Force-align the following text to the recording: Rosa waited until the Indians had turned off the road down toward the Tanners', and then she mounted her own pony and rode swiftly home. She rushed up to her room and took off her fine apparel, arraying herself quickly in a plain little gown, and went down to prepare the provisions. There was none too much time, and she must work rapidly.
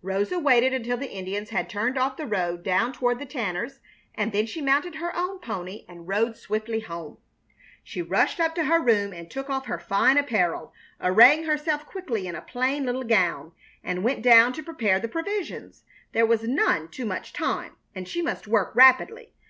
Rosa 0.00 0.38
waited 0.38 0.72
until 0.72 0.96
the 0.96 1.12
Indians 1.12 1.50
had 1.50 1.68
turned 1.68 1.98
off 1.98 2.16
the 2.16 2.24
road 2.26 2.62
down 2.62 2.90
toward 2.94 3.18
the 3.18 3.26
Tanners', 3.26 3.80
and 4.14 4.32
then 4.32 4.46
she 4.46 4.62
mounted 4.62 4.94
her 4.94 5.14
own 5.14 5.40
pony 5.40 5.84
and 5.86 6.08
rode 6.08 6.38
swiftly 6.38 6.80
home. 6.80 7.18
She 7.82 8.00
rushed 8.00 8.40
up 8.40 8.54
to 8.54 8.64
her 8.64 8.80
room 8.80 9.12
and 9.12 9.30
took 9.30 9.50
off 9.50 9.66
her 9.66 9.78
fine 9.78 10.16
apparel, 10.16 10.72
arraying 11.02 11.44
herself 11.44 11.84
quickly 11.84 12.26
in 12.26 12.34
a 12.34 12.40
plain 12.40 12.86
little 12.86 13.04
gown, 13.04 13.52
and 13.82 14.02
went 14.02 14.22
down 14.22 14.54
to 14.54 14.62
prepare 14.62 14.98
the 14.98 15.06
provisions. 15.06 15.84
There 16.12 16.24
was 16.24 16.44
none 16.44 16.88
too 16.88 17.04
much 17.04 17.34
time, 17.34 17.76
and 17.94 18.08
she 18.08 18.22
must 18.22 18.48
work 18.48 18.74
rapidly. 18.74 19.34